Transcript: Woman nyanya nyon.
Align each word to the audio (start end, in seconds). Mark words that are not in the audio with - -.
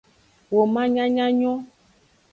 Woman 0.53 0.87
nyanya 0.93 1.25
nyon. 1.39 1.59